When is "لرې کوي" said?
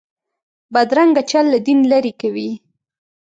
1.91-2.49